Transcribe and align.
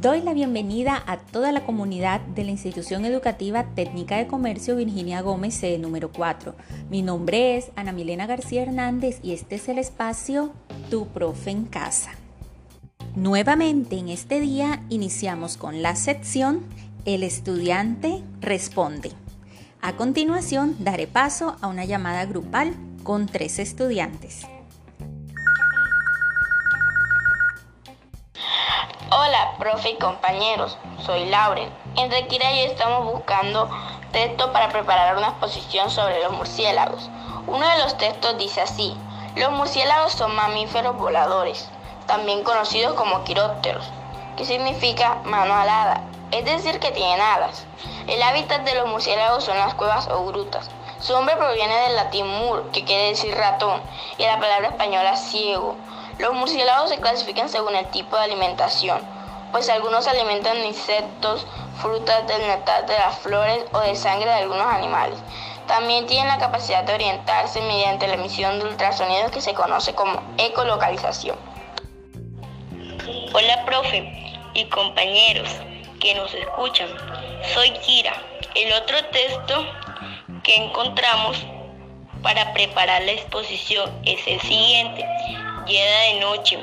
Doy 0.00 0.22
la 0.22 0.32
bienvenida 0.32 1.02
a 1.06 1.18
toda 1.18 1.52
la 1.52 1.66
comunidad 1.66 2.22
de 2.22 2.44
la 2.44 2.52
Institución 2.52 3.04
Educativa 3.04 3.66
Técnica 3.74 4.16
de 4.16 4.26
Comercio 4.26 4.76
Virginia 4.76 5.20
Gómez 5.20 5.52
C 5.52 5.76
número 5.76 6.10
4. 6.10 6.54
Mi 6.88 7.02
nombre 7.02 7.58
es 7.58 7.70
Ana 7.76 7.92
Milena 7.92 8.26
García 8.26 8.62
Hernández 8.62 9.20
y 9.22 9.32
este 9.32 9.56
es 9.56 9.68
el 9.68 9.76
espacio 9.76 10.54
Tu 10.88 11.06
Profe 11.08 11.50
en 11.50 11.66
Casa. 11.66 12.12
Nuevamente 13.14 13.98
en 13.98 14.08
este 14.08 14.40
día 14.40 14.82
iniciamos 14.88 15.58
con 15.58 15.82
la 15.82 15.94
sección 15.96 16.64
El 17.04 17.22
estudiante 17.22 18.22
responde. 18.40 19.12
A 19.82 19.96
continuación 19.96 20.76
daré 20.78 21.08
paso 21.08 21.58
a 21.60 21.66
una 21.66 21.84
llamada 21.84 22.24
grupal 22.24 22.74
con 23.02 23.26
tres 23.26 23.58
estudiantes. 23.58 24.46
Profe 29.60 29.90
y 29.90 29.96
compañeros, 29.98 30.78
soy 31.04 31.26
Lauren. 31.26 31.70
En 31.96 32.10
Requira 32.10 32.50
y 32.52 32.60
estamos 32.60 33.04
buscando 33.12 33.68
texto 34.10 34.52
para 34.52 34.70
preparar 34.70 35.18
una 35.18 35.28
exposición 35.28 35.90
sobre 35.90 36.20
los 36.22 36.32
murciélagos. 36.32 37.10
Uno 37.46 37.68
de 37.68 37.78
los 37.80 37.96
textos 37.98 38.38
dice 38.38 38.62
así, 38.62 38.96
los 39.36 39.52
murciélagos 39.52 40.12
son 40.12 40.34
mamíferos 40.34 40.96
voladores, 40.96 41.68
también 42.06 42.42
conocidos 42.42 42.94
como 42.94 43.22
quirópteros, 43.24 43.84
que 44.38 44.46
significa 44.46 45.16
mano 45.24 45.54
alada, 45.54 46.04
es 46.30 46.46
decir 46.46 46.80
que 46.80 46.90
tienen 46.90 47.20
alas. 47.20 47.66
El 48.06 48.22
hábitat 48.22 48.62
de 48.62 48.74
los 48.74 48.88
murciélagos 48.88 49.44
son 49.44 49.58
las 49.58 49.74
cuevas 49.74 50.08
o 50.08 50.24
grutas. 50.24 50.70
Su 51.00 51.12
nombre 51.12 51.36
proviene 51.36 51.76
del 51.80 51.96
latín 51.96 52.26
mur, 52.26 52.70
que 52.72 52.84
quiere 52.84 53.10
decir 53.10 53.36
ratón, 53.36 53.82
y 54.16 54.22
la 54.24 54.40
palabra 54.40 54.68
española 54.68 55.16
ciego, 55.16 55.76
los 56.18 56.32
murciélagos 56.32 56.88
se 56.88 56.98
clasifican 56.98 57.48
según 57.50 57.74
el 57.74 57.86
tipo 57.88 58.16
de 58.16 58.24
alimentación, 58.24 59.19
pues 59.52 59.68
algunos 59.68 60.04
se 60.04 60.10
alimentan 60.10 60.56
de 60.56 60.68
insectos, 60.68 61.46
frutas, 61.80 62.26
del 62.26 62.40
néctar 62.46 62.86
de 62.86 62.94
las 62.94 63.18
flores 63.18 63.64
o 63.72 63.80
de 63.80 63.94
sangre 63.94 64.26
de 64.26 64.36
algunos 64.36 64.66
animales. 64.66 65.18
También 65.66 66.06
tienen 66.06 66.28
la 66.28 66.38
capacidad 66.38 66.84
de 66.84 66.94
orientarse 66.94 67.60
mediante 67.60 68.08
la 68.08 68.14
emisión 68.14 68.58
de 68.58 68.66
ultrasonidos 68.66 69.30
que 69.30 69.40
se 69.40 69.54
conoce 69.54 69.94
como 69.94 70.20
ecolocalización. 70.38 71.36
Hola 73.32 73.64
profe 73.64 74.34
y 74.54 74.64
compañeros 74.66 75.48
que 76.00 76.14
nos 76.14 76.34
escuchan. 76.34 76.88
Soy 77.54 77.70
Kira. 77.78 78.14
El 78.54 78.72
otro 78.72 78.96
texto 79.12 79.64
que 80.42 80.56
encontramos 80.56 81.36
para 82.22 82.52
preparar 82.52 83.02
la 83.02 83.12
exposición 83.12 83.90
es 84.04 84.26
el 84.26 84.40
siguiente 84.40 85.06
de 85.70 86.20
noche, 86.20 86.58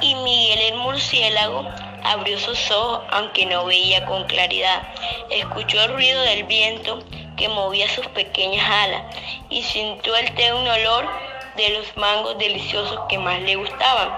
y 0.00 0.14
Miguel 0.14 0.72
el 0.72 0.78
murciélago 0.78 1.68
abrió 2.04 2.38
sus 2.38 2.70
ojos 2.70 3.02
aunque 3.10 3.46
no 3.46 3.64
veía 3.64 4.04
con 4.06 4.24
claridad. 4.24 4.82
Escuchó 5.30 5.82
el 5.82 5.92
ruido 5.92 6.20
del 6.22 6.44
viento 6.44 7.00
que 7.36 7.48
movía 7.48 7.88
sus 7.88 8.06
pequeñas 8.08 8.68
alas 8.68 9.16
y 9.48 9.62
sintió 9.62 10.16
el 10.16 10.34
tenue 10.34 10.70
olor 10.70 11.08
de 11.56 11.70
los 11.70 11.96
mangos 11.96 12.38
deliciosos 12.38 13.00
que 13.08 13.18
más 13.18 13.40
le 13.42 13.56
gustaban. 13.56 14.10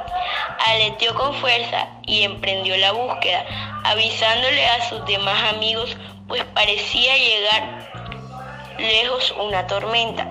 Aleteó 0.66 1.14
con 1.14 1.34
fuerza 1.34 1.88
y 2.06 2.22
emprendió 2.22 2.76
la 2.76 2.92
búsqueda, 2.92 3.44
avisándole 3.84 4.66
a 4.66 4.88
sus 4.88 5.04
demás 5.06 5.54
amigos, 5.54 5.96
pues 6.28 6.44
parecía 6.54 7.16
llegar 7.16 7.90
lejos 8.78 9.34
una 9.38 9.66
tormenta. 9.66 10.28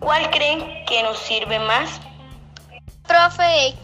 ¿Cuál 0.00 0.30
creen 0.30 0.84
que 0.86 1.02
nos 1.02 1.18
sirve 1.18 1.58
más? 1.58 2.00
Profe, 3.12 3.76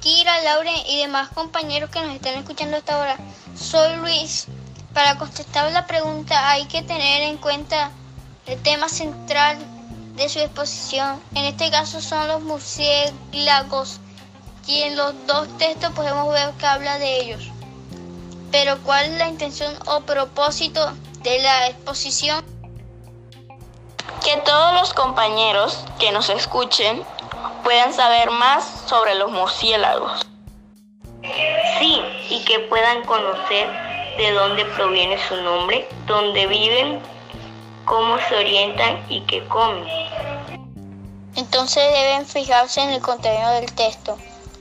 Lauren 0.43 0.87
y 0.87 1.01
demás 1.01 1.29
compañeros 1.35 1.91
que 1.91 2.01
nos 2.01 2.15
están 2.15 2.35
escuchando 2.37 2.79
hasta 2.79 2.97
ahora. 2.97 3.19
Soy 3.55 3.97
Luis. 3.97 4.47
Para 4.95 5.19
contestar 5.19 5.71
la 5.71 5.87
pregunta 5.87 6.49
hay 6.49 6.65
que 6.65 6.81
tener 6.81 7.21
en 7.25 7.37
cuenta 7.37 7.91
el 8.47 8.59
tema 8.63 8.89
central 8.89 9.59
de 10.17 10.31
su 10.31 10.39
exposición. 10.39 11.21
En 11.35 11.45
este 11.45 11.71
caso 11.71 12.01
son 12.01 12.27
los 12.27 12.41
murciélagos 12.41 14.01
y 14.67 14.81
en 14.81 14.97
los 14.97 15.13
dos 15.27 15.47
textos 15.59 15.93
podemos 15.93 16.33
ver 16.33 16.51
que 16.53 16.67
habla 16.67 16.99
de 16.99 17.21
ellos. 17.21 17.51
Pero 18.51 18.79
¿cuál 18.83 19.13
es 19.13 19.19
la 19.19 19.29
intención 19.29 19.75
o 19.89 20.01
propósito 20.01 20.91
de 21.23 21.39
la 21.41 21.67
exposición? 21.69 22.43
Que 24.25 24.39
todos 24.39 24.73
los 24.81 24.95
compañeros 24.95 25.85
que 25.99 26.13
nos 26.13 26.31
escuchen 26.31 27.05
puedan 27.63 27.93
saber 27.93 28.31
más 28.31 28.65
sobre 28.87 29.15
los 29.15 29.31
murciélagos. 29.31 30.27
Sí, 31.79 32.03
y 32.31 32.45
que 32.45 32.61
puedan 32.61 33.05
conocer 33.05 33.69
de 34.17 34.33
dónde 34.33 34.65
proviene 34.65 35.17
su 35.29 35.37
nombre, 35.37 35.89
dónde 36.07 36.47
viven, 36.47 37.01
cómo 37.85 38.19
se 38.29 38.37
orientan 38.37 39.05
y 39.09 39.21
qué 39.23 39.47
comen. 39.49 39.87
Entonces 41.37 41.83
deben 41.93 42.27
fijarse 42.27 42.81
en 42.81 42.91
el 42.91 43.01
contenido 43.01 43.51
del 43.53 43.73
texto. 43.73 44.19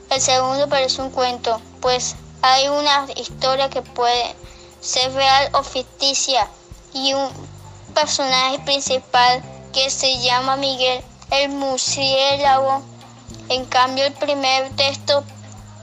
El 0.09 0.21
segundo 0.21 0.69
parece 0.69 1.01
un 1.01 1.09
cuento, 1.09 1.59
pues 1.81 2.15
hay 2.41 2.67
una 2.67 3.07
historia 3.15 3.69
que 3.69 3.81
puede 3.81 4.35
ser 4.79 5.11
real 5.13 5.49
o 5.53 5.63
ficticia 5.63 6.47
y 6.93 7.13
un 7.13 7.29
personaje 7.93 8.59
principal 8.59 9.43
que 9.73 9.89
se 9.89 10.19
llama 10.19 10.55
Miguel 10.55 11.03
el 11.31 11.49
murciélago 11.49 12.83
en 13.49 13.65
cambio, 13.65 14.05
el 14.05 14.13
primer 14.13 14.69
texto 14.75 15.23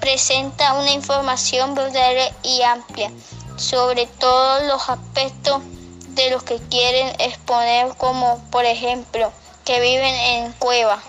presenta 0.00 0.78
una 0.78 0.90
información 0.90 1.74
verdadera 1.74 2.34
y 2.42 2.62
amplia 2.62 3.10
sobre 3.56 4.06
todos 4.06 4.62
los 4.66 4.88
aspectos 4.88 5.62
de 6.10 6.30
los 6.30 6.42
que 6.42 6.56
quieren 6.56 7.08
exponer, 7.18 7.94
como 7.96 8.38
por 8.50 8.64
ejemplo, 8.64 9.32
que 9.64 9.80
viven 9.80 10.14
en 10.14 10.52
cueva. 10.52 11.02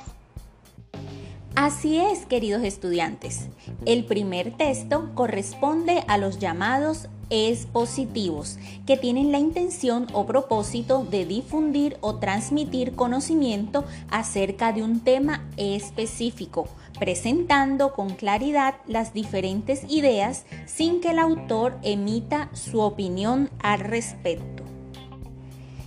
Así 1.55 1.99
es, 1.99 2.25
queridos 2.25 2.63
estudiantes. 2.63 3.47
El 3.85 4.05
primer 4.05 4.55
texto 4.55 5.09
corresponde 5.13 6.03
a 6.07 6.17
los 6.17 6.39
llamados 6.39 7.07
expositivos, 7.29 8.57
que 8.85 8.97
tienen 8.97 9.31
la 9.31 9.39
intención 9.39 10.07
o 10.13 10.25
propósito 10.25 11.05
de 11.09 11.25
difundir 11.25 11.97
o 12.01 12.15
transmitir 12.15 12.95
conocimiento 12.95 13.85
acerca 14.09 14.73
de 14.73 14.83
un 14.83 14.99
tema 14.99 15.47
específico, 15.57 16.67
presentando 16.99 17.93
con 17.93 18.11
claridad 18.11 18.75
las 18.87 19.13
diferentes 19.13 19.83
ideas 19.89 20.45
sin 20.65 21.01
que 21.01 21.11
el 21.11 21.19
autor 21.19 21.77
emita 21.83 22.49
su 22.53 22.79
opinión 22.81 23.49
al 23.61 23.79
respecto. 23.79 24.63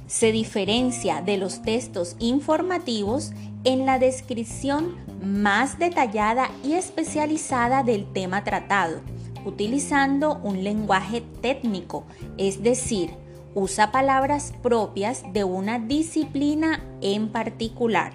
Se 0.06 0.32
diferencia 0.32 1.20
de 1.20 1.36
los 1.36 1.62
textos 1.62 2.16
informativos 2.18 3.32
en 3.64 3.84
la 3.84 3.98
descripción 3.98 4.96
más 5.22 5.78
detallada 5.78 6.50
y 6.64 6.74
especializada 6.74 7.82
del 7.82 8.10
tema 8.12 8.44
tratado 8.44 9.00
utilizando 9.44 10.38
un 10.42 10.64
lenguaje 10.64 11.22
técnico, 11.40 12.04
es 12.36 12.62
decir, 12.62 13.10
usa 13.54 13.90
palabras 13.90 14.52
propias 14.62 15.24
de 15.32 15.44
una 15.44 15.78
disciplina 15.78 16.84
en 17.00 17.28
particular. 17.28 18.12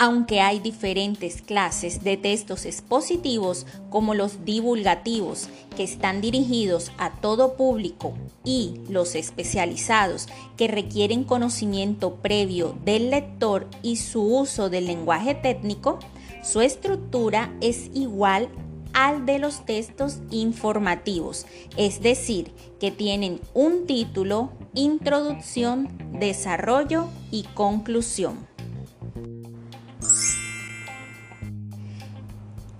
Aunque 0.00 0.40
hay 0.40 0.58
diferentes 0.58 1.40
clases 1.40 2.02
de 2.02 2.16
textos 2.16 2.66
expositivos 2.66 3.64
como 3.90 4.14
los 4.14 4.44
divulgativos 4.44 5.48
que 5.76 5.84
están 5.84 6.20
dirigidos 6.20 6.90
a 6.98 7.12
todo 7.12 7.54
público 7.54 8.12
y 8.44 8.80
los 8.88 9.14
especializados 9.14 10.28
que 10.56 10.66
requieren 10.66 11.22
conocimiento 11.22 12.16
previo 12.16 12.76
del 12.84 13.10
lector 13.10 13.68
y 13.82 13.96
su 13.96 14.22
uso 14.22 14.68
del 14.68 14.86
lenguaje 14.86 15.36
técnico, 15.36 16.00
su 16.42 16.60
estructura 16.60 17.54
es 17.60 17.88
igual 17.94 18.48
al 18.94 19.26
de 19.26 19.38
los 19.38 19.66
textos 19.66 20.20
informativos, 20.30 21.46
es 21.76 22.00
decir, 22.00 22.52
que 22.80 22.90
tienen 22.90 23.40
un 23.52 23.86
título, 23.86 24.52
introducción, 24.72 25.88
desarrollo 26.18 27.08
y 27.30 27.42
conclusión. 27.54 28.46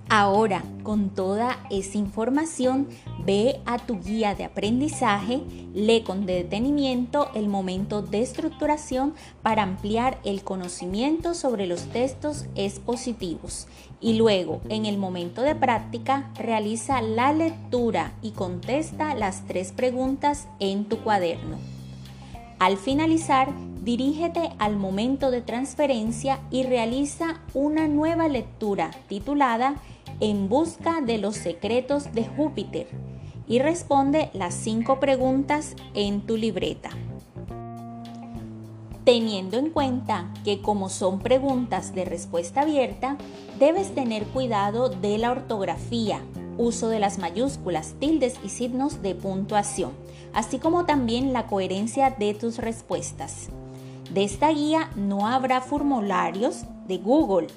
Ahora, 0.08 0.62
con 0.84 1.11
toda 1.11 1.58
esa 1.70 1.99
información, 1.99 2.87
ve 3.25 3.61
a 3.65 3.79
tu 3.79 4.00
guía 4.00 4.35
de 4.35 4.44
aprendizaje, 4.44 5.41
lee 5.75 6.03
con 6.03 6.26
detenimiento 6.26 7.31
el 7.35 7.49
momento 7.49 8.03
de 8.03 8.23
estructuración 8.23 9.15
para 9.43 9.62
ampliar 9.62 10.19
el 10.25 10.43
conocimiento 10.43 11.35
sobre 11.35 11.67
los 11.67 11.85
textos 11.87 12.47
expositivos 12.55 13.67
y 14.00 14.15
luego, 14.15 14.61
en 14.69 14.85
el 14.85 14.99
momento 14.99 15.41
de 15.41 15.55
práctica, 15.55 16.31
realiza 16.37 17.00
la 17.00 17.32
lectura 17.32 18.12
y 18.21 18.32
contesta 18.32 19.15
las 19.15 19.47
tres 19.47 19.73
preguntas 19.73 20.47
en 20.61 20.85
tu 20.85 20.99
cuaderno. 20.99 21.56
Al 22.59 22.76
finalizar, 22.76 23.49
dirígete 23.82 24.53
al 24.59 24.76
momento 24.76 25.31
de 25.31 25.41
transferencia 25.41 26.41
y 26.50 26.65
realiza 26.65 27.41
una 27.55 27.88
nueva 27.88 28.29
lectura 28.29 28.91
titulada 29.09 29.76
En 30.21 30.49
busca 30.49 31.00
de 31.00 31.19
los 31.19 31.37
secretos 31.37 32.12
de 32.12 32.26
Júpiter 32.26 33.13
y 33.46 33.58
responde 33.58 34.31
las 34.32 34.55
cinco 34.55 35.00
preguntas 35.00 35.75
en 35.94 36.23
tu 36.23 36.37
libreta. 36.37 36.91
Teniendo 39.05 39.58
en 39.58 39.69
cuenta 39.69 40.32
que 40.44 40.62
como 40.62 40.88
son 40.88 41.19
preguntas 41.19 41.94
de 41.94 42.06
respuesta 42.06 42.62
abierta, 42.62 43.19
debes 43.58 43.94
tener 43.94 44.25
cuidado 44.25 44.88
de 44.88 45.19
la 45.19 45.31
ortografía, 45.31 46.23
uso 46.56 46.88
de 46.88 47.00
las 47.00 47.19
mayúsculas, 47.19 47.94
tildes 47.99 48.37
y 48.43 48.49
signos 48.49 49.02
de 49.02 49.14
puntuación, 49.14 49.93
así 50.32 50.58
como 50.58 50.87
también 50.87 51.35
la 51.35 51.47
coherencia 51.47 52.11
de 52.11 52.32
tus 52.32 52.56
respuestas. 52.56 53.50
De 54.11 54.25
esta 54.25 54.50
guía 54.50 54.90
no 54.97 55.26
habrá 55.26 55.61
formularios 55.61 56.64
de 56.87 56.99
Google. 56.99 57.49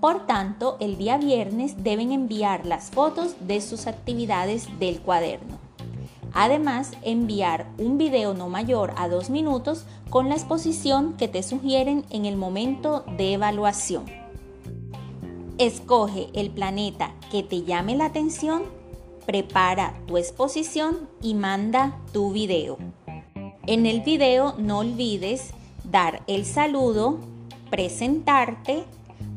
Por 0.00 0.26
tanto, 0.26 0.76
el 0.78 0.96
día 0.96 1.18
viernes 1.18 1.82
deben 1.82 2.12
enviar 2.12 2.64
las 2.64 2.90
fotos 2.90 3.34
de 3.40 3.60
sus 3.60 3.88
actividades 3.88 4.68
del 4.78 5.00
cuaderno. 5.00 5.58
Además, 6.32 6.92
enviar 7.02 7.66
un 7.78 7.98
video 7.98 8.32
no 8.32 8.48
mayor 8.48 8.92
a 8.96 9.08
dos 9.08 9.28
minutos 9.28 9.86
con 10.08 10.28
la 10.28 10.36
exposición 10.36 11.14
que 11.14 11.26
te 11.26 11.42
sugieren 11.42 12.04
en 12.10 12.26
el 12.26 12.36
momento 12.36 13.04
de 13.16 13.34
evaluación. 13.34 14.04
Escoge 15.58 16.28
el 16.32 16.50
planeta 16.50 17.12
que 17.32 17.42
te 17.42 17.62
llame 17.62 17.96
la 17.96 18.04
atención, 18.04 18.62
prepara 19.26 19.94
tu 20.06 20.16
exposición 20.16 21.08
y 21.20 21.34
manda 21.34 21.98
tu 22.12 22.30
video. 22.30 22.78
En 23.66 23.84
el 23.84 24.02
video 24.02 24.54
no 24.58 24.78
olvides 24.78 25.50
dar 25.82 26.22
el 26.28 26.44
saludo, 26.44 27.18
presentarte, 27.70 28.84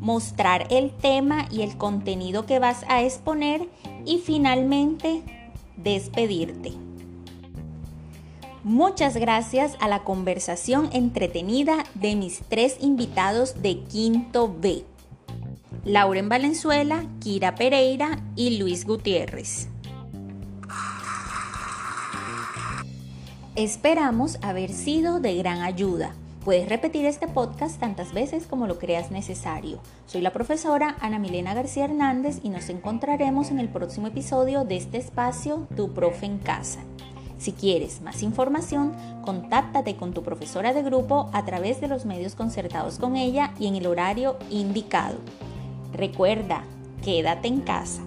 mostrar 0.02 0.68
el 0.72 0.92
tema 0.92 1.48
y 1.50 1.62
el 1.62 1.78
contenido 1.78 2.46
que 2.46 2.60
vas 2.60 2.84
a 2.90 3.04
exponer 3.04 3.70
y 4.06 4.18
finalmente 4.18 5.24
despedirte. 5.78 6.74
Muchas 8.64 9.16
gracias 9.16 9.78
a 9.80 9.88
la 9.88 10.04
conversación 10.04 10.90
entretenida 10.92 11.84
de 11.96 12.16
mis 12.16 12.42
tres 12.48 12.78
invitados 12.82 13.62
de 13.62 13.80
Quinto 13.80 14.54
B. 14.60 14.84
Lauren 15.86 16.30
Valenzuela, 16.30 17.06
Kira 17.20 17.56
Pereira 17.56 18.20
y 18.36 18.58
Luis 18.58 18.86
Gutiérrez. 18.86 19.68
Esperamos 23.56 24.38
haber 24.42 24.72
sido 24.72 25.20
de 25.20 25.36
gran 25.36 25.62
ayuda. 25.62 26.16
Puedes 26.44 26.68
repetir 26.68 27.06
este 27.06 27.28
podcast 27.28 27.80
tantas 27.80 28.14
veces 28.14 28.48
como 28.48 28.66
lo 28.66 28.80
creas 28.80 29.12
necesario. 29.12 29.80
Soy 30.08 30.22
la 30.22 30.34
profesora 30.34 30.96
Ana 31.00 31.20
Milena 31.20 31.54
García 31.54 31.86
Hernández 31.86 32.40
y 32.42 32.50
nos 32.50 32.68
encontraremos 32.70 33.52
en 33.52 33.60
el 33.60 33.70
próximo 33.70 34.08
episodio 34.08 34.66
de 34.66 34.78
este 34.78 34.98
espacio 34.98 35.68
Tu 35.76 35.94
Profe 35.94 36.26
en 36.26 36.40
Casa. 36.40 36.80
Si 37.38 37.52
quieres 37.52 38.02
más 38.02 38.24
información, 38.24 38.94
contáctate 39.24 39.96
con 39.96 40.16
tu 40.16 40.24
profesora 40.24 40.74
de 40.74 40.82
grupo 40.82 41.30
a 41.32 41.46
través 41.46 41.80
de 41.80 41.88
los 41.88 42.06
medios 42.06 42.34
concertados 42.34 42.98
con 42.98 43.18
ella 43.18 43.54
y 43.60 43.68
en 43.68 43.76
el 43.76 43.86
horario 43.86 44.38
indicado. 44.50 45.20
Recuerda, 45.94 46.64
quédate 47.04 47.50
en 47.50 47.62
casa. 47.62 48.02